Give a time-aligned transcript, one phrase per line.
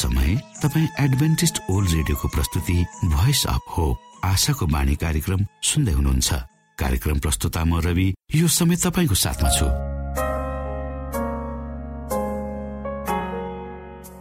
[0.00, 6.28] समय तपाईँ Adventist world रेडियोको प्रस्तुति भोइस अफ होप आशाको बाणी कार्यक्रम सुन्दै हुनुहुन्छ।
[6.78, 9.66] कार्यक्रम प्रस्तुता म रवि यो समय तपाईँको साथमा छु।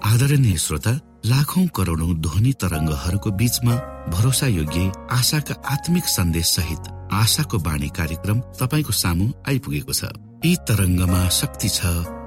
[0.10, 0.94] आदरणीय श्रोता
[1.26, 3.76] लाखौं करोडौं ध्वनि तरङ्गहरूको बीचमा
[4.16, 6.84] भरोसा योग्य आशाका आत्मिक सन्देश सहित
[7.14, 10.12] आशाको बाणी कार्यक्रम तपाईँको सामु आइपुगेको छ।
[10.46, 11.80] यी तरङ्गमा शक्ति छ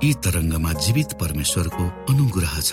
[0.04, 2.72] यी तरङ्गमा जीवित परमेश्वरको अनुग्रह छ।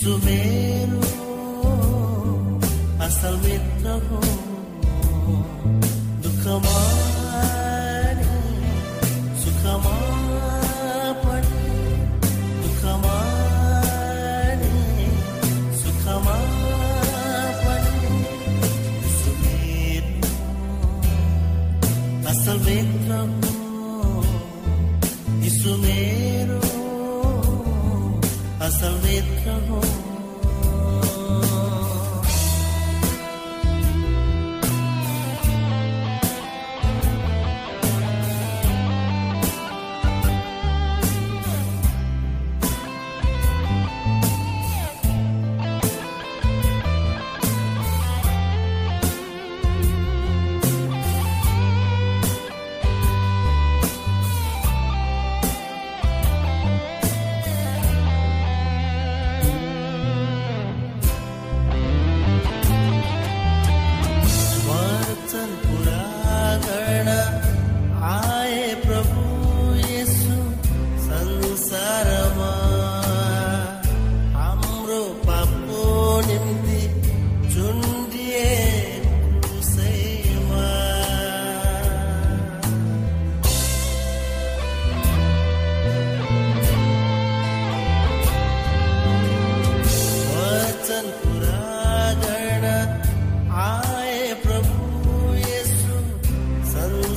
[0.00, 0.98] Sumero
[2.98, 4.49] hasta el metro.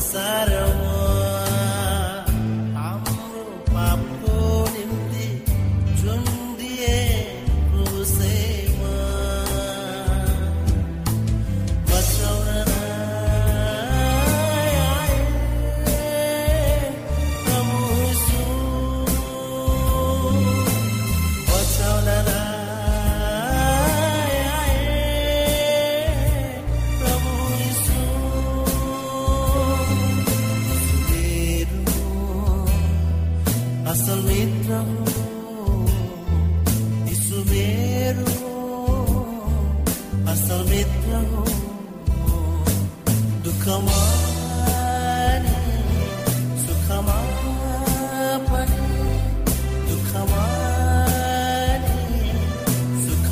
[0.04, 0.63] inside of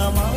[0.02, 0.31] சமா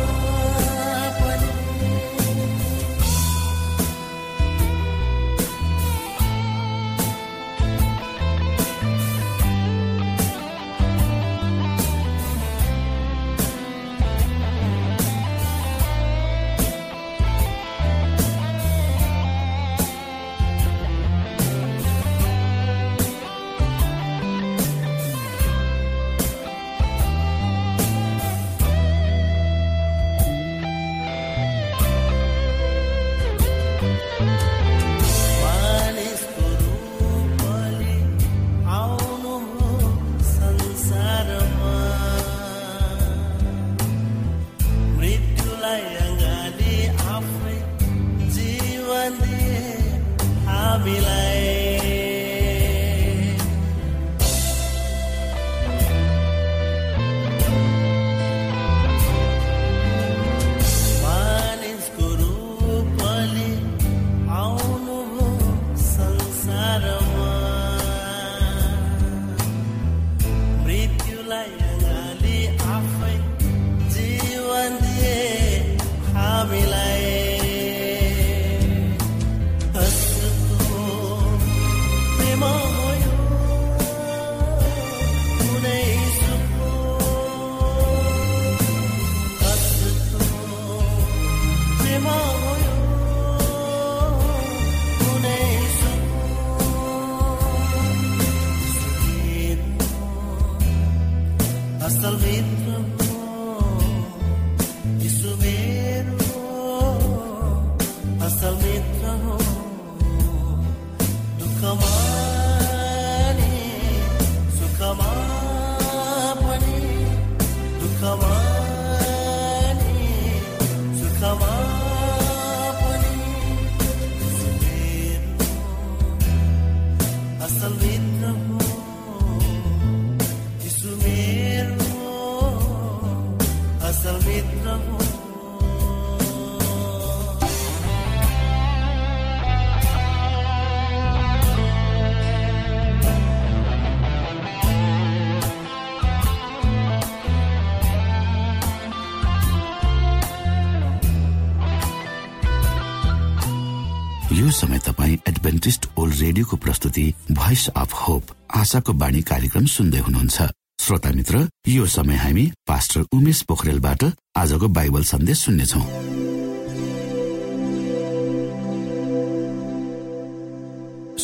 [158.75, 160.37] आशाको बाणी कार्यक्रम सुन्दै हुनुहुन्छ।
[160.83, 164.01] श्रोता मित्र यो समय हामी पास्टर उमेश पोखरेलबाट
[164.35, 165.81] आजको बाइबल सन्देश सुन्नेछौ।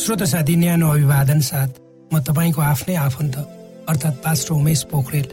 [0.00, 1.70] श्रोता साथी न्यानो अभिवादन साथ
[2.08, 3.36] म तपाईँको आफ्नै आफन्त
[3.84, 5.26] अर्थात् पास्टर उमेश पोखरेल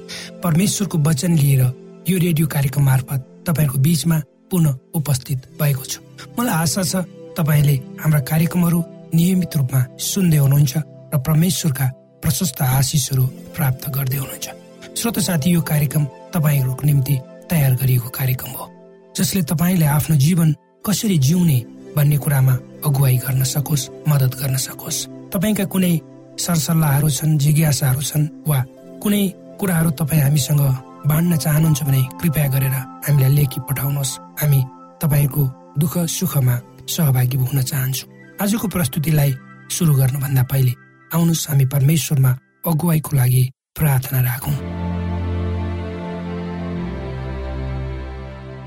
[0.44, 1.62] परमेश्वरको वचन लिएर
[2.04, 4.18] यो रेडियो कार्यक्रम मार्फत तपाईँहरूको बीचमा
[4.51, 6.00] पुनः उपस्थित भएको छु।
[6.36, 7.07] मलाई आशा छ
[7.39, 8.80] तपाईँले हाम्रा कार्यक्रमहरू
[9.16, 9.81] नियमित रूपमा
[10.12, 10.74] सुन्दै हुनुहुन्छ
[11.16, 11.88] र परमेश्वरका
[12.30, 13.24] प्रशस्त आशिषहरू
[13.58, 14.48] प्राप्त गर्दै हुनुहुन्छ।
[14.94, 17.16] श्रोत साथी यो कार्यक्रम तपाईँहरूको निम्ति
[17.50, 18.66] तयार गरिएको कार्यक्रम हो
[19.18, 20.50] जसले तपाईँले आफ्नो जीवन
[20.86, 21.58] कसरी जिउने
[21.96, 22.54] भन्ने कुरामा
[22.86, 24.98] अगुवाई गर्न सकोस् मद्दत गर्न सकोस्।
[25.34, 25.94] तपाईँका कुनै
[26.38, 28.60] सरसल्लाहहरू छन् जिज्ञासाहरू छन् वा
[29.02, 29.22] कुनै
[29.60, 30.62] कुराहरू तपाईँ हामीसँग
[31.10, 32.76] बाँड्न चाहनुहुन्छ भने कृपया गरेर
[33.10, 34.60] हामीलाई लेखी पठाउनुहोस्। हामी
[35.02, 35.44] तपाईँको
[35.81, 36.56] दुःख सुखमा
[36.94, 38.06] सहभागी हुन चाहन्छु।
[38.38, 39.31] आजको प्रस्तुतिलाई
[39.74, 40.74] सुरु गर्नुभन्दा पहिले
[41.14, 42.32] आउनुहोस् हामी परमेश्वरमा
[42.68, 43.44] अगुवाईको लागि
[43.78, 44.56] प्रार्थना राखौँ।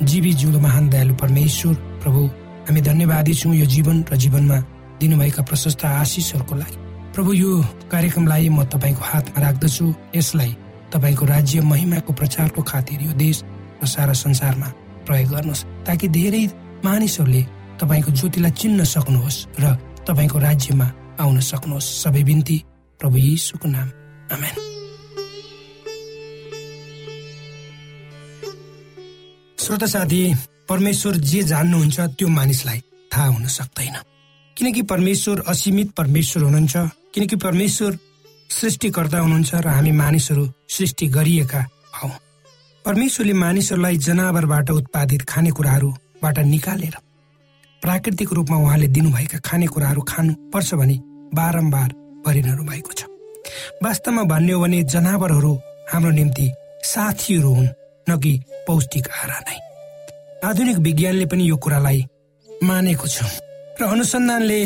[0.02, 2.20] जीवी जिउँदो महान दयालु परमेश्वर प्रभु
[2.66, 4.58] हामी धन्यवादी छौँ यो जीवन र जीवनमा
[5.00, 6.76] दिनुभएका प्रशस्त आशिषहरूको लागि।
[7.14, 7.50] प्रभु यो
[7.92, 9.86] कार्यक्रमलाई म तपाईँको हातमा राख्दछु।
[10.16, 10.56] यसलाई
[10.92, 13.42] तपाईँको राज्य महिमाको प्रचारको खातिर यो देश
[13.82, 14.68] र सारा संसारमा
[15.06, 16.44] प्रयोग गर्नुहोस् ताकि धेरै
[16.84, 17.42] मानिसहरूले
[17.80, 19.64] तपाईँको ज्योतिलाई चिन्न सक्नुहोस् र
[20.06, 20.86] तपाईँको राज्यमा
[21.22, 22.58] आउन सक्नुहोस्। सबै बिन्ती
[23.00, 23.88] प्रभु यीशुको नाम।
[24.32, 24.56] आमेन।
[29.58, 30.34] श्रोता साथी
[30.68, 32.80] परमेश्वर जे जान्नुहुन्छ त्यो मानिसलाई
[33.12, 33.96] थाहा हुन सक्दैन।
[34.56, 36.76] किनकि परमेश्वर असीमित परमेश्वर हुनुहुन्छ
[37.14, 37.98] किनकि परमेश्वर
[38.50, 41.62] सृष्टिकर्ता हुनुहुन्छ र हामी मानिसहरू सृष्टि गरिएका
[42.02, 42.08] हौ।
[42.84, 46.96] परमेश्वरले मानिसहरूलाई जनावरबाट उत्पादित खानेकुराहरूबाट निकालेर
[47.82, 50.96] प्राकृतिक रूपमा उहाँले दिनुभएका खानेकुराहरू खानु पर्छ भने
[51.34, 51.90] बारम्बार
[52.24, 53.00] परिरहनु भएको छ।
[53.82, 55.52] वास्तवमा भन्ने भने जनावरहरू
[55.90, 56.46] हाम्रो निम्ति
[56.84, 57.74] साथीहरू हुन्
[58.06, 58.32] न कि
[58.66, 59.58] पौष्टिक आहारा नै।
[60.48, 62.00] आधुनिक विज्ञानले पनि यो कुरालाई
[62.48, 63.16] मानेको छ।
[63.80, 64.60] र अनुसन्धानले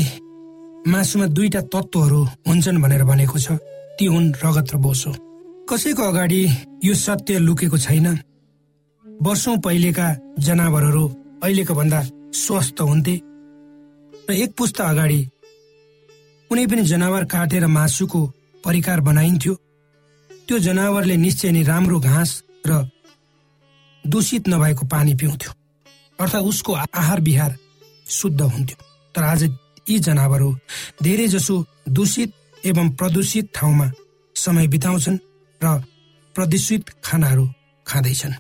[0.87, 3.59] मासुमा दुईटा तत्त्वहरू हुन्छन् भनेर भनेको छ
[3.99, 5.13] ती हुन् रगत र बोसो।
[5.69, 6.43] कसैको अगाडि
[6.85, 8.07] यो सत्य लुकेको छैन।
[9.07, 10.07] वर्षौं पहिलेका
[10.39, 11.05] जनावरहरू
[11.43, 12.01] अहिलेको भन्दा
[12.35, 13.15] स्वस्थ हुन्थे।
[14.29, 15.21] र एक पुस्ता अगाडि
[16.51, 18.21] कुनै पनि जनावर काटेर मासुको
[18.65, 19.55] परिकार बनाइन्थ्यो।
[20.47, 22.31] त्यो जनावरले निश्चय नै राम्रो घाँस
[22.67, 22.73] र
[24.05, 25.53] दूषित नभएको पानी पिउँथ्यो
[26.19, 27.53] अर्थात् उसको आहार विहार
[28.07, 28.79] शुद्ध हुन्थ्यो।
[29.15, 29.43] तर आज
[29.91, 30.51] यी जनावरहरू
[31.03, 31.55] धेरै जसो
[31.89, 32.31] दूषित
[32.65, 33.91] एवं प्रदूषित ठाउँमा
[34.37, 35.19] समय बिताउँछन्
[35.61, 35.67] र
[36.35, 37.45] प्रदूषित खानाहरू
[37.87, 38.35] खाँदैछन्।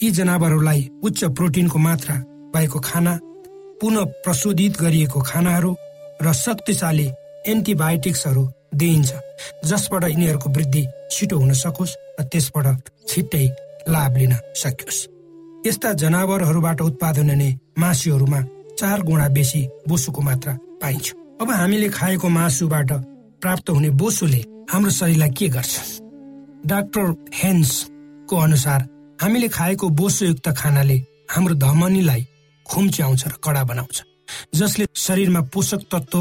[0.00, 2.14] यी जनावरहरूलाई उच्च प्रोटिनको मात्रा
[2.54, 3.18] भएको खाना
[3.80, 5.70] पुनः प्रशोधित गरिएको खानाहरू
[6.22, 7.08] र शक्तिशाली
[7.46, 8.42] एन्टिबायोटिक्सहरू
[8.74, 9.12] दिइन्छ
[9.64, 12.66] जसबाट यिनीहरूको वृद्धि छिटो हुन सकोस् र त्यसबाट
[13.08, 13.46] छिट्टै
[13.88, 14.98] लाभ लिन सकियोस्।
[15.66, 17.48] यस्ता जनावरहरूबाट उत्पादन हुने
[17.78, 18.40] मासुहरूमा
[18.78, 21.06] चार गुणा बेसी बोसोको मात्रा पाइन्छ।
[21.40, 22.90] अब हामीले खाएको मासुबाट
[23.42, 25.74] प्राप्त हुने बोसोले हाम्रो शरीरलाई के गर्छ?
[26.66, 28.80] डाक्टर हेन्सको अनुसार
[29.22, 30.98] हामीले खाएको बोसोयुक्त खानाले
[31.30, 32.22] हाम्रो धमनीलाई
[32.66, 34.02] खुम्च्याउँछ र कडा बनाउँछ
[34.54, 36.18] जसले शरीरमा पोषक तत्व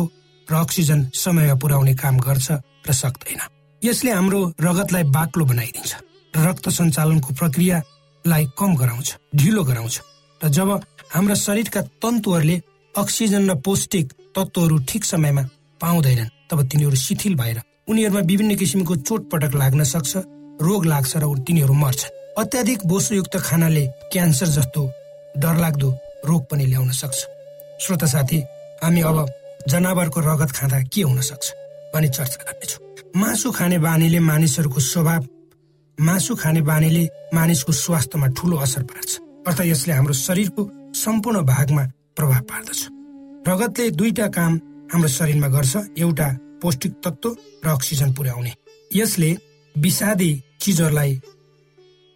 [0.49, 2.47] र अक्सिजन समयमा पुर्याउने काम गर्छ
[2.87, 3.41] र सक्दैन।
[3.81, 5.91] यसले हाम्रो रगतलाई बाक्लो बनाइदिन्छ
[6.33, 9.95] र रक्त सञ्चालनको प्रक्रियालाई कम गराउँछ ढिलो गराउँछ
[10.41, 10.69] र जब
[11.13, 12.61] हाम्रा शरीरका तन्तुहरूले
[12.95, 15.43] अक्सिजन र पौष्टिक तत्त्वहरू ठिक समयमा
[15.81, 20.13] पाउँदैनन् तब तिनीहरू शिथिल भएर उनीहरूमा विभिन्न किसिमको चोटपटक लाग्न सक्छ
[20.61, 24.81] रोग लाग्छ र तिनीहरू मर्छन्। अत्याधिक बोसोयुक्त खानाले क्यान्सर जस्तो
[25.37, 25.89] डरलाग्दो
[26.25, 27.19] रोग पनि ल्याउन सक्छ।
[27.81, 28.39] श्रोता साथी
[28.83, 29.17] हामी अब
[29.67, 31.51] जनावरको रगत खाँदा के हुन सक्छ
[31.93, 32.81] भनी चर्चा गर्नेछौँ।
[33.15, 35.27] मासु खाने बानीले मानिसहरूको स्वभाव
[35.97, 37.03] मासु खाने बानीले
[37.33, 39.11] मानिसको स्वास्थ्यमा ठूलो असर पार्छ
[39.47, 41.83] अर्थात् यसले हाम्रो शरीरको सम्पूर्ण भागमा
[42.15, 42.81] प्रभाव पार्दछ।
[43.47, 44.53] रगतले दुईटा काम
[44.93, 46.27] हाम्रो शरीरमा गर्छ एउटा
[46.61, 47.29] पौष्टिक तत्व
[47.65, 48.53] र अक्सिजन पुर्याउने।
[48.91, 49.29] यसले
[49.75, 50.31] विषादी
[50.61, 51.15] चिजहरूलाई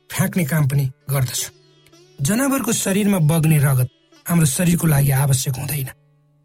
[0.09, 1.41] फ्याँक्ने काम पनि गर्दछ।
[2.19, 3.89] जनावरको शरीरमा बग्ने रगत
[4.25, 5.89] हाम्रो शरीरको लागि आवश्यक हुँदैन।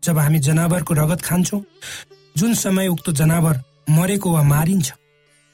[0.05, 1.61] जब हामी जनावरको रगत खान्छौँ
[2.37, 4.93] जुन समय उक्त जनावर मरेको वा मारिन्छ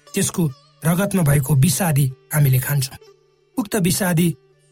[0.06, 0.42] त्यसको
[0.82, 2.98] रगतमा भएको विषादी हामीले खान्छौँ।
[3.56, 4.28] उक्त विषादी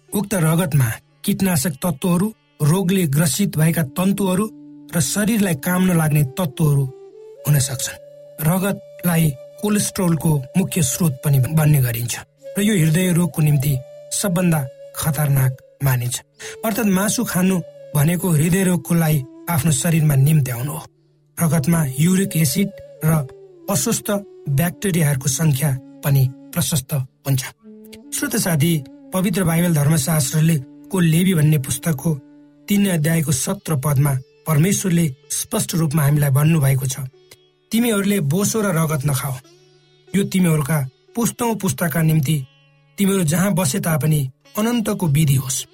[0.09, 0.89] उक्त रगतमा
[1.25, 2.27] कीटनाशक तत्त्वहरू
[2.63, 4.47] रोगले ग्रसित भएका तन्तुहरू
[4.95, 6.85] र शरीरलाई काम नलाग्ने तत्त्वहरू
[7.47, 8.03] हुन सक्छन्।
[8.49, 9.31] रगतलाई
[9.63, 12.15] कोलेस्ट्रोलको मुख्य स्रोत पनि बन्ने गरिन्छ
[12.59, 13.73] र यो हृदय रोगको निम्ति
[14.13, 14.61] सबभन्दा
[14.97, 15.53] खतरनाक
[15.85, 16.17] मानिन्छ।
[16.65, 17.57] अर्थात् मासु खानु
[17.95, 20.83] भनेको हृदय रोगको लागि आफ्नो शरीरमा निम्त्याउनु हो।
[21.39, 22.69] रगतमा युरिक एसिड
[23.05, 23.11] र
[23.71, 24.09] अस्वस्थ
[24.51, 25.71] ब्याक्टेरियाहरूको संख्या
[26.05, 27.43] पनि प्रशस्त हुन्छ।
[28.15, 28.73] श्रोत साथी
[29.15, 30.57] पवित्र बाइबल धर्मशास्त्रले
[30.93, 32.15] को लेबी भन्ने पुस्तकको
[32.69, 34.13] तीन अध्यायको सत्र पदमा
[34.47, 37.09] परमेश्वरले स्पष्ट रूपमा हामीलाई भन्नुभएको छ
[37.73, 39.35] तिमीहरूले बोसो र रगत नखाओ
[40.09, 40.79] यो तिमीहरूका
[41.17, 42.37] पुस्तौँ पुस्ताका निम्ति
[42.99, 44.21] तिमीहरू जहाँ बसे तापनि
[44.59, 45.65] अनन्तको विधि होस्।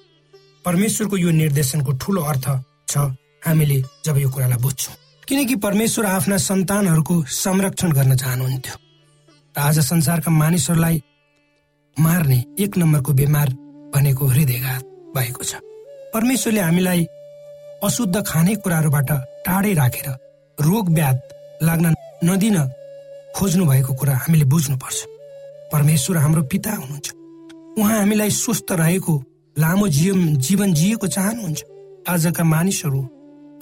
[0.64, 2.46] परमेश्वरको यो निर्देशनको ठूलो अर्थ
[2.88, 3.10] छ
[3.46, 4.94] हामीले जब यो कुरालाई बुझ्छौँ।
[5.28, 8.76] किनकि परमेश्वर आफ्ना सन्तानहरूको संरक्षण गर्न चाहनुहुन्थ्यो।
[9.56, 11.02] र आज संसारका मानिसहरूलाई
[11.96, 13.48] मार्ने एक नम्बरको बिमार
[13.94, 14.82] भनेको हृदयघात
[15.16, 15.54] भएको छ।
[16.14, 17.06] परमेश्वरले हामीलाई
[17.84, 19.10] अशुद्ध खाने कुराहरूबाट
[19.46, 20.08] टाढै राखेर
[20.58, 21.18] रोग व्याध
[21.62, 22.56] लाग्न नदिन
[23.36, 24.98] खोज्नु भएको कुरा हामीले बुझ्नुपर्छ।
[25.72, 27.12] परमेश्वर हाम्रो पिता हुनुहुन्छ।
[27.78, 29.14] उहाँ हामीलाई स्वस्थ रहेको
[29.56, 31.60] लामो जीवन जीवन जिएको चाहनुहुन्छ।
[32.08, 33.00] आजका मानिसहरू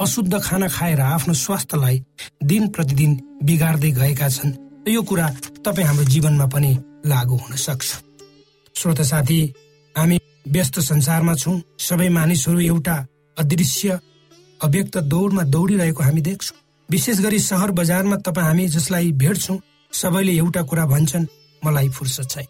[0.01, 1.97] अशुद्ध खाना खाएर आफ्नो स्वास्थ्यलाई
[2.43, 3.13] दिन प्रतिदिन
[3.45, 4.53] बिगार्दै गएका छन्।
[4.89, 5.27] यो कुरा
[5.65, 6.73] तपाईँ हाम्रो जीवनमा पनि
[7.07, 7.89] लागू हुन सक्छ।
[8.75, 9.41] श्रोत साथी
[9.95, 10.19] हामी
[10.49, 12.97] व्यस्त संसारमा छौँ। सबै मानिसहरू एउटा
[13.37, 13.99] अदृश्य
[14.61, 16.57] अव्यक्त दौडमा दौडिरहेको हामी देख्छौँ।
[16.89, 19.59] विशेष गरी सहर बजारमा तपाईँ हामी जसलाई भेट्छौँ
[19.93, 21.27] सबैले एउटा कुरा भन्छन्
[21.63, 22.47] मलाई फुर्सद छैन।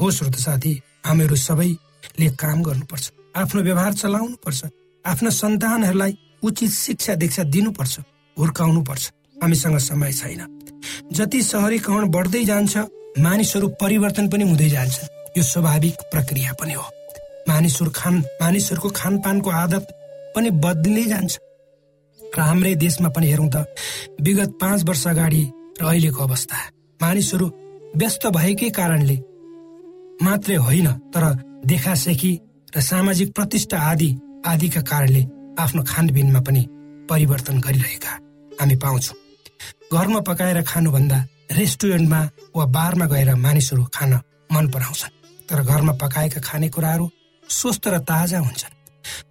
[0.00, 0.72] हो श्रोत साथी
[1.06, 4.60] हामीहरू सबैले काम गर्नुपर्छ। आफ्नो व्यवहार चलाउनु पर्छ
[5.04, 6.12] आफ्ना सन्तानहरूलाई
[6.42, 7.98] उचित शिक्षा दीक्षा दिनुपर्छ
[8.36, 9.10] हुर्काउनुपर्छ।
[9.42, 10.40] हामीसँग समय छैन।
[11.12, 12.76] जति सहरीकरण बढ्दै जान्छ
[13.18, 14.98] मानिसहरू परिवर्तन पनि हुँदै जान्छ।
[15.36, 16.84] यो स्वाभाविक प्रक्रिया पनि हो।
[17.48, 19.84] मानिसहरू खान मानिसहरूको खानपानको आदत
[20.34, 21.38] पनि बदलिँदै जान्छ।
[22.20, 23.66] र हाम्रै देशमा पनि हेरौँ त
[24.20, 25.42] विगत पाँच वर्ष अगाडि
[25.80, 26.56] र अहिलेको अवस्था।
[27.02, 27.46] मानिसहरू
[27.96, 29.16] व्यस्त भएकै कारणले
[30.22, 31.24] मात्रै होइन तर
[31.66, 32.32] देखासेखी
[32.76, 34.10] र सामाजिक प्रतिष्ठा आदि
[34.46, 35.22] आदिका कारणले
[35.58, 36.62] आफ्नो खानपिनमा पनि
[37.10, 38.12] परिवर्तन गरिरहेका
[38.60, 39.16] हामी पाउँछौँ।
[39.92, 41.18] घरमा पकाएर खानुभन्दा
[41.52, 42.20] रेस्टुरेन्टमा
[42.56, 44.12] वा बारमा गएर मानिसहरू खान
[44.52, 45.12] मन पराउँछन्।
[45.48, 47.10] तर घरमा पकाएका खानेकुराहरू
[47.48, 48.74] स्वस्थ र ताजा हुन्छन्।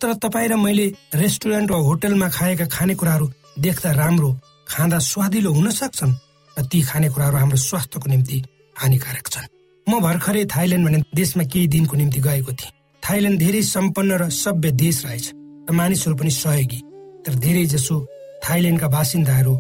[0.01, 0.85] तर तपाईँ र मैले
[1.15, 4.29] रेस्टुरेन्ट वा होटलमा खाएका खानेकुराहरू देख्दा राम्रो
[4.67, 6.13] खाँदा स्वादिलो हुन सक्छन्
[6.57, 8.37] र ती खानेकुराहरू हाम्रो स्वास्थ्यको निम्ति
[8.77, 9.49] हानिकारक छन्।
[9.87, 12.71] म भर्खरै थाइल्यान्ड भन्ने देशमा केही दिनको निम्ति गएको थिएँ।
[13.03, 15.40] थाइल्यान्ड धेरै सम्पन्न र सभ्य देश रहेछ।
[15.71, 16.79] मानिसहरू पनि सहयोगी।
[17.25, 17.95] तर धेरै जसो
[18.43, 19.53] थाइल्यान्डका बासिन्दाहरू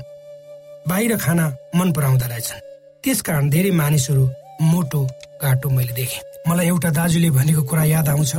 [0.87, 2.59] बाहिर खाना मन पराउँदो रहेछन्।
[3.03, 4.23] त्यसकारण धेरै मानिसहरू
[4.61, 5.01] मोटो
[5.41, 8.35] काटो मैले देखेँ। मलाई एउटा दाजुले भनेको कुरा याद आउँछ।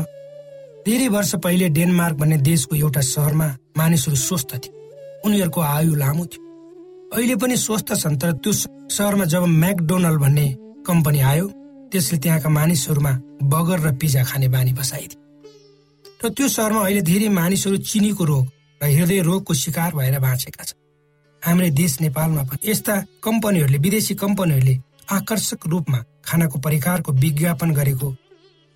[0.87, 3.49] धेरै वर्ष पहिले डेनमार्क भन्ने देशको एउटा सहरमा
[3.79, 4.75] मानिसहरू स्वस्थ थिए।
[5.25, 6.43] उनीहरूको आयु लामो थियो।
[7.15, 10.47] अहिले पनि स्वस्थ छन् तर त्यो सहरमा जब म्याकडोनल्ड भन्ने
[10.87, 11.47] कम्पनी आयो
[11.93, 13.13] त्यसले त्यहाँका मानिसहरूमा
[13.47, 15.22] बगर र पिजा खाने बानी बसाइदियो।
[16.23, 18.45] र त्यो सहरमा अहिले धेरै मानिसहरू चिनीको रोग
[18.81, 20.79] र हृदय रोगको शिकार भएर बाँचेका छन्।
[21.43, 24.75] हाम्रो देश नेपालमा पनि यस्ता कम्पनीहरूले विदेशी कम्पनीहरूले
[25.11, 28.09] आकर्षक रूपमा खानाको परिकारको विज्ञापन गरेको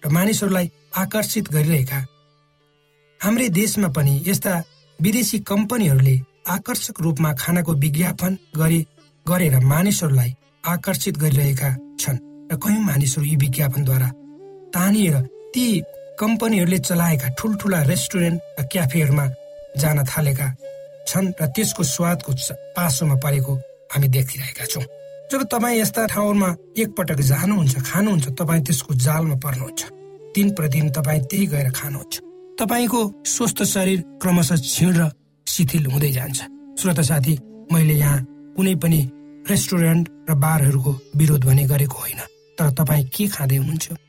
[0.03, 1.99] र मानिसहरूलाई आकर्षित गरिरहेका।
[3.21, 4.53] हाम्रै देशमा पनि यस्ता
[4.99, 6.17] विदेशी कम्पनीहरूले
[6.49, 8.81] आकर्षक रूपमा खानाको विज्ञापन गरे
[9.27, 10.31] गरेर मानिसहरूलाई
[10.67, 14.09] आकर्षित गरिरहेका छन् र कयौँ मानिसहरू यी विज्ञापनद्वारा
[14.75, 15.17] तानिएर
[15.55, 15.67] ती
[16.19, 19.27] कम्पनीहरूले चलाएका ठुल्ठुला रेस्टुरेन्ट र क्याफेहरूमा
[19.77, 20.47] जान थालेका
[21.09, 22.33] छन् र त्यसको स्वादको
[22.77, 23.53] पासोमा परेको
[23.93, 24.85] हामी देखिरहेका छौँ।
[25.31, 29.83] जब तपाईँ यस्ता ठाउँमा एकपटक जानुहुन्छ खानुहुन्छ तपाईँ त्यसको जालमा पर्नुहुन्छ।
[30.35, 32.15] दिन प्रतिदिन तपाईँ त्यही गएर खानुहुन्छ।
[32.61, 35.11] तपाईँको स्वस्थ शरीर क्रमशः क्षीण र
[35.47, 36.41] शिथिल हुँदै जान्छ।
[36.81, 37.35] श्रोत साथी
[37.73, 38.25] मैले यहाँ
[38.57, 39.01] कुनै पनि
[39.51, 42.21] रेस्टुरेन्ट र बारहरूको विरोध भने गरेको होइन।
[42.57, 44.06] तर तपाईँ के खाँदै हुनुहुन्छ?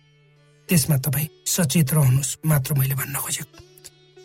[0.70, 3.56] त्यसमा तपाईँ सचेत रहनुहोस् मात्र मैले भन्न खोजेको।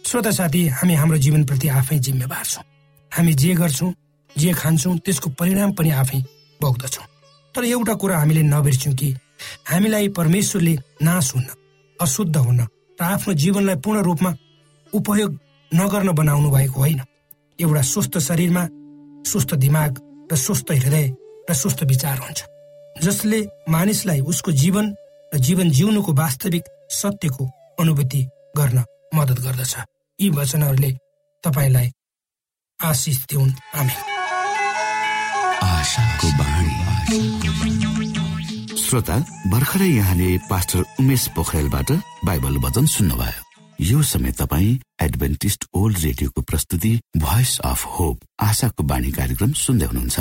[0.04, 2.64] श्रोता साथी हामी हाम्रो जीवनप्रति आफै जिम्मेवार छौँ।
[3.12, 3.92] हामी जे गर्छौँ
[4.36, 6.20] जे खान्छौँ त्यसको परिणाम पनि आफै
[6.60, 7.06] भोग्दछौँ।
[7.54, 9.08] तर एउटा कुरा हामीले नबिर्स्यौँ कि
[9.70, 11.46] हामीलाई परमेश्वरले नाश हुन
[11.98, 14.30] अशुद्ध हुन र आफ्नो जीवनलाई पूर्ण रूपमा
[14.92, 15.30] उपयोग
[15.72, 17.00] नगर्न बनाउनु भएको होइन।
[17.60, 18.64] एउटा स्वस्थ शरीरमा
[19.30, 19.92] स्वस्थ दिमाग
[20.32, 21.06] र स्वस्थ हृदय
[21.50, 22.40] र स्वस्थ विचार हुन्छ
[22.96, 24.94] जसले मानिसलाई उसको जीवन
[25.32, 27.44] र जीवन जिउनुको वास्तविक सत्यको
[27.80, 28.22] अनुभूति
[28.56, 28.84] गर्न
[29.14, 29.76] मद्दत गर्दछ।
[30.18, 30.90] यी वचनहरूले
[31.44, 31.88] तपाईँलाई
[32.84, 34.00] आशिष दिउन्। आमेन।
[38.76, 39.16] श्रोता
[39.48, 41.90] भर्खरै यहाँले पास्टर उमेश पोखरेलबाट
[42.24, 43.40] बाइबल वचन सुन्नुभयो।
[43.80, 50.20] यो समय तपाईँ एडभेन्टिस्ट ओल्ड रेडियोको प्रस्तुति भोइस अफ होप आशाको बाणी कार्यक्रम सुन्दै हुनुहुन्छ।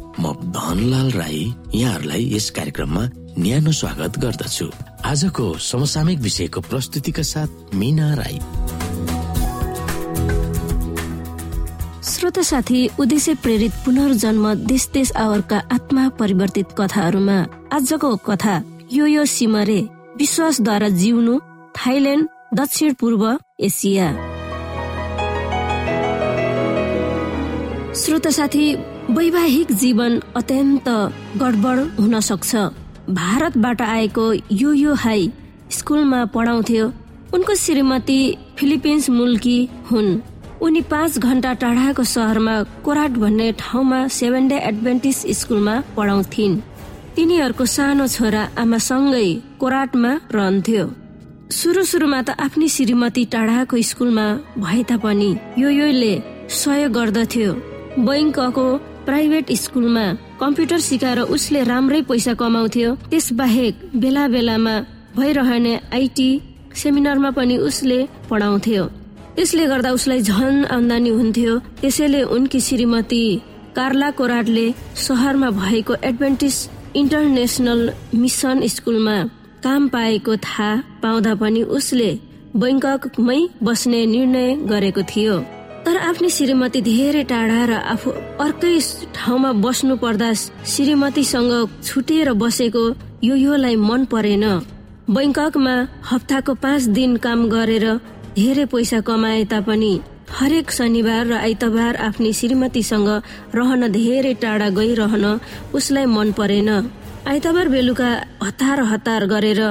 [0.19, 3.03] म धनलाल राई यहाँहरूलाई यस कार्यक्रममा
[3.39, 4.65] न्यानो स्वागत गर्दछु।
[5.05, 8.39] आजको समसामयिक विषयको प्रस्तुतिका साथ मिना राई।
[12.03, 17.37] श्रोत साथी उद्देश्य प्रेरित पुनर्जन्म देश देश आवरका आत्मा परिवर्तित कथाहरूमा
[17.73, 18.61] आजको कथा
[18.93, 19.79] यो यो सिमरे
[20.17, 21.39] विश्वासद्वारा जिउनु
[21.77, 23.23] थाइल्याण्ड दक्षिण पूर्व
[23.59, 24.11] एसिया।
[27.95, 28.75] श्रोत साथी
[29.11, 30.87] वैवाहिक जीवन अत्यन्त
[31.39, 32.55] गडबड हुन सक्छ।
[33.11, 35.31] भारतबाट आएको यो यो हाई
[35.69, 36.85] स्कुलमा पढाउँथ्यो।
[37.35, 38.19] उनको श्रीमती
[38.57, 39.57] फिलिपिन्स मुल्की
[39.91, 40.19] हुन्।
[40.61, 46.55] उनी पाँच घण्टा टाढाको सहरमा कोराट भन्ने ठाउँमा सेभेन डे एडभेन्टिस स्कुलमा पढाउँथिन्।
[47.15, 49.27] तिनीहरूको सानो छोरा आमासँगै
[49.59, 50.85] कोराटमा रहन्थ्यो।
[51.51, 54.27] सुरु सुरुमा त आफ्नी श्रीमती टाढाको स्कुलमा
[54.63, 56.13] भए तापनि यो योले
[56.47, 57.51] सहयोग गर्दथ्यो।
[57.99, 58.67] बैङ्कको
[59.05, 60.05] प्राइभेट स्कुलमा
[60.39, 64.75] कम्प्युटर सिकाएर उसले राम्रै पैसा कमाउँथ्यो। त्यस बाहेक बेला बेलामा
[65.17, 66.29] भइरहने आइटी
[66.81, 68.83] सेमिनारमा पनि उसले पढाउँथ्यो।
[69.35, 73.23] त्यसले गर्दा उसलाई झन आमदानी हुन्थ्यो। त्यसैले उनकी श्रीमती
[73.75, 74.65] कार्ला कोराटले
[75.05, 76.57] सहरमा भएको एडभेन्टिस
[76.95, 77.81] इन्टरनेसनल
[78.15, 79.17] मिसन स्कुलमा
[79.63, 80.69] काम पाएको थाहा
[81.03, 82.11] पाउँदा पनि उसले
[82.55, 85.35] बैङ्ककमै बस्ने निर्णय गरेको थियो।
[85.85, 88.09] तर आफ्नी श्रीमती धेरै टाढा र आफू
[88.45, 88.73] अर्कै
[89.15, 90.29] ठाउँमा बस्नु पर्दा
[90.73, 92.83] श्रीमतीसँग छुटेर बसेको
[93.23, 94.45] यो योलाई मन परेन।
[95.09, 95.75] बैङ्ककमा
[96.09, 97.85] हप्ताको पाँच दिन काम गरेर
[98.37, 99.93] धेरै पैसा कमाए तापनि
[100.37, 103.09] हरेक शनिबार र आइतबार आफ्नी श्रीमतीसँग
[103.57, 105.25] रहन धेरै टाढा गइरहन
[105.73, 106.69] उसलाई मन परेन।
[107.27, 108.11] आइतबार बेलुका
[108.43, 109.61] हतार हतार गरेर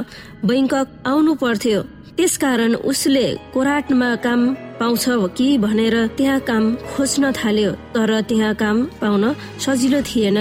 [0.49, 1.81] बैङ्कक आउनु पर्थ्यो।
[2.17, 4.41] त्यसकारण उसले कोराटमा काम
[4.81, 5.05] पाउँछ
[5.37, 9.25] कि भनेर त्यहाँ काम खोज्न थाल्यो तर त्यहाँ काम पाउन
[9.61, 10.39] सजिलो थिएन।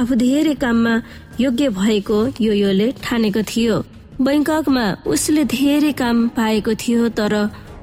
[0.00, 0.94] आफू धेरै काममा
[1.40, 3.76] योग्य भएको यो योले ठानेको थियो।
[4.26, 7.34] बैङ्ककमा उसले धेरै काम पाएको थियो तर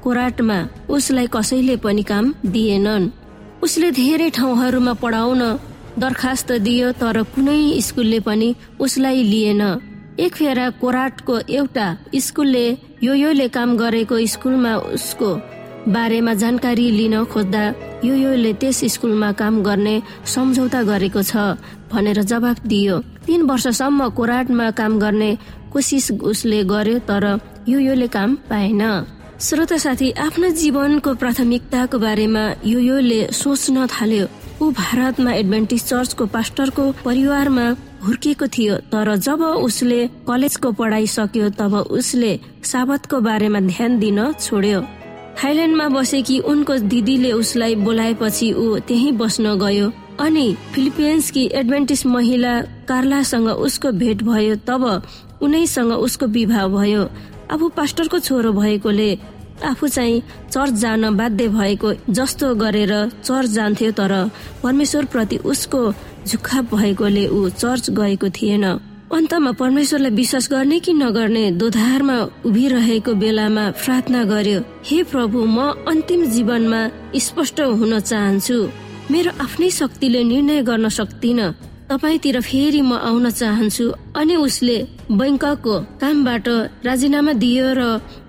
[0.04, 0.58] कोराटमा
[0.92, 3.10] उसलाई कसैले पनि काम दिएनन्।
[3.64, 5.42] उसले धेरै ठाउँहरूमा पढाउन
[5.98, 9.62] दरखास्त दियो तर कुनै स्कुलले पनि उसलाई लिएन।
[10.20, 11.88] एक फेरा कोराटको एउटा
[12.26, 12.66] स्कुलले
[13.02, 15.30] यो योले काम गरेको स्कुलमा उसको
[15.88, 17.62] बारेमा जानकारी लिन खोज्दा
[18.04, 19.94] यो योले त्यस स्कुलमा काम गर्ने
[20.24, 21.36] सम्झौता गरेको छ
[21.92, 25.30] भनेर जवाब दियो। तीन वर्षसम्म कोराटमा काम गर्ने
[25.72, 27.24] कोसिस उसले गर्यो तर
[27.68, 28.82] यो योले काम पाएन।
[29.40, 34.26] श्रोता साथी आफ्नो जीवनको प्राथमिकताको बारेमा यो योले सोच्न थाल्यो।
[34.62, 37.66] ऊ भारतमा एडभेन्टिस चर्चको पास्टरको परिवारमा
[38.04, 42.32] हुर्किएको थियो तर जब उसले कलेजको पढाइ सक्यो तब उसले
[42.72, 44.80] साबतको बारेमा ध्यान दिन छोड्यो।
[45.42, 53.48] थाइल्यान्डमा बसेकी उनको दिदीले उसलाई बोलाएपछि ऊ त्यही बस्न गयो। अनि फिलिपिन्सकी एडभेन्टिस महिला कार्लासँग
[53.48, 54.84] उसको भेट भयो तब
[55.42, 57.02] उनैसँग उसको विवाह भयो।
[57.52, 59.10] आफू पास्टरको छोरो भएकोले
[59.64, 62.92] आफू चाहिँ चर्च जान बाध्य भएको जस्तो गरेर
[63.24, 64.12] चर्च जान्थ्यो तर
[64.62, 65.92] परमेश्वर प्रति उसको
[66.26, 68.64] झुक्खा भएकोले ऊ चर्च गएको थिएन।
[69.14, 75.58] अन्तमा परमेश्वरलाई विश्वास गर्ने कि नगर्ने दोधारमा उभिरहेको बेलामा प्रार्थना गर्यो हे प्रभु म
[75.90, 76.80] अन्तिम जीवनमा
[77.26, 78.58] स्पष्ट हुन चाहन्छु।
[79.12, 81.40] मेरो आफ्नै शक्तिले निर्णय गर्न सक्दिन
[81.90, 83.86] तपाईँतिर फेरि म आउन चाहन्छु।
[84.18, 84.76] अनि उसले
[85.14, 86.46] बैङ्कको कामबाट
[86.82, 87.82] राजीनामा दियो र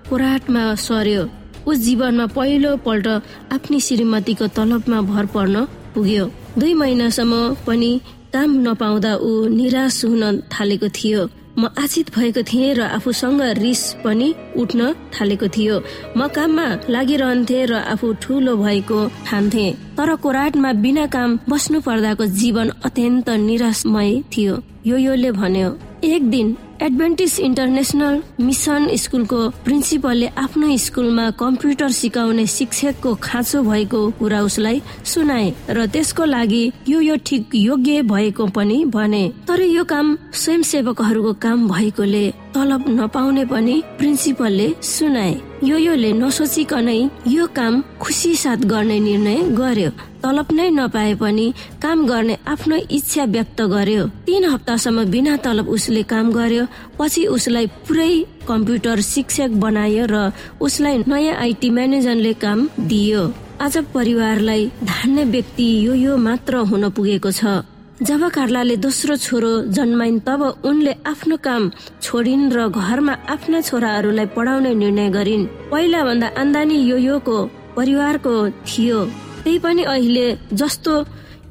[0.08, 1.22] कोराटमा सर्यो।
[1.66, 3.06] उस जीवनमा पहिलो पल्ट
[3.54, 6.24] आफ्नी श्रीमतीको तलबमा भर पर्न पुग्यो।
[6.58, 7.34] दुई महिनासम्म
[7.66, 7.90] पनि
[8.32, 11.22] काम नपाउँदा ऊ निराश हुन थालेको थियो।
[11.56, 14.28] म आशित भएको थिएँ र आफूसँग रिस पनि
[14.60, 15.76] उठ्न थालेको थियो।
[16.16, 22.68] म काममा लागिरहन्थे र आफू ठुलो भएको ठान्थे। तर कोराटमा बिना काम बस्नु पर्दाको जीवन
[22.84, 24.54] अत्यन्त निराशमय थियो।
[24.86, 25.68] यो योले भन्यो
[26.04, 34.40] एक दिन एडभेन्टिस इन्टरनेसनल मिसन स्कुलको प्रिन्सिपलले आफ्नो स्कुलमा कम्प्युटर सिकाउने शिक्षकको खाँचो भएको कुरा
[34.42, 40.16] उसलाई सुनाए र त्यसको लागि यो यो ठिक योग्य भएको पनि भने। तर यो काम
[40.32, 48.68] स्वयंसेवकहरूको काम भएकोले तलब नपाउने पनि प्रिन्सिपलले सुनाए। यो योले नसोचिकनै यो काम खुसी साथ
[48.68, 49.90] गर्ने निर्णय गर्यो।
[50.22, 51.46] तलब नै नपाए पनि
[51.82, 56.65] काम गर्ने आफ्नो इच्छा व्यक्त गर्यो। तीन हप्तासम्म बिना तलब उसले काम गर्यो।
[56.98, 58.12] पछि उसलाई पुरै
[58.48, 63.22] कम्प्युटर शिक्षक बनायो र उसलाई नयाँ आइटी म्यानेजरले काम दियो।
[63.60, 67.64] आज परिवारलाई धान्ने व्यक्ति यो यो मात्र हुन पुगेको छ।
[67.96, 71.70] जब कार्लाले दोस्रो छोरो जन्माइन् तब उनले आफ्नो काम
[72.02, 77.38] छोडिन् र घरमा आफ्ना छोराहरूलाई पढाउने निर्णय गरिन्। पहिला भन्दा आन्दानी यो योको
[77.76, 78.34] परिवारको
[78.68, 78.98] थियो।
[79.44, 80.92] त्यही पनि अहिले जस्तो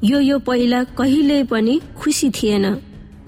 [0.04, 2.64] यो यो पहिला कहिले पनि खुसी थिएन।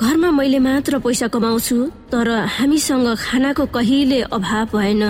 [0.00, 1.76] घरमा मैले मात्र पैसा कमाउँछु
[2.12, 5.02] तर हामीसँग खानाको कहिले अभाव भएन।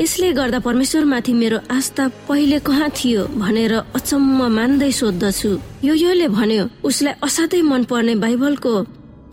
[0.00, 5.50] यसले गर्दा परमेश्वरमाथि मेरो आस्था पहिले कहाँ थियो भनेर अचम्म मान्दै सोद्धछु
[5.84, 8.74] यो योले भन्यो उसलाई असाध्यै मनपर्ने बाइबलको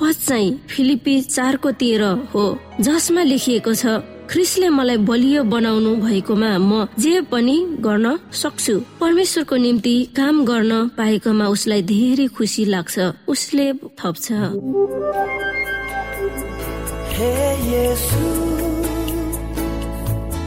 [0.02, 2.44] पद चाहिँ फिलिपी चारको तेह्र हो
[2.82, 3.86] जसमा लेखिएको छ
[4.30, 8.06] ख्रिसले मलाई बलियो बनाउनु भएकोमा म जे पनि गर्न
[8.42, 12.96] सक्छु। परमेश्वरको निम्ति काम गर्न पाएकोमा उसलाई धेरै खुसी लाग्छ।
[13.28, 13.68] उसले
[14.00, 14.26] थप्छ।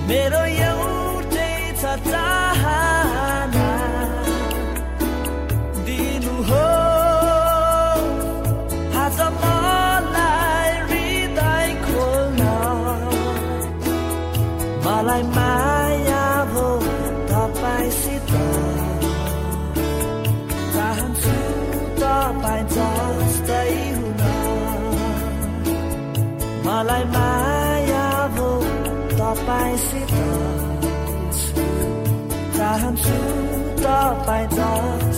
[0.09, 1.53] मेरो एउटै
[29.79, 30.11] तपाईँसित
[32.57, 33.17] चाहन्छु
[33.83, 35.17] तपाईँ जस्तै